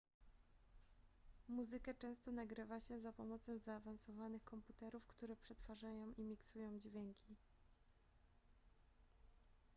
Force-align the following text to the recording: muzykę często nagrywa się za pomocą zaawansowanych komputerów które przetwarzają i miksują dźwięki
muzykę 1.49 1.93
często 1.93 2.31
nagrywa 2.31 2.79
się 2.79 2.99
za 2.99 3.13
pomocą 3.13 3.59
zaawansowanych 3.59 4.43
komputerów 4.43 5.07
które 5.07 5.35
przetwarzają 5.35 6.11
i 6.11 6.23
miksują 6.23 6.79
dźwięki 6.79 7.35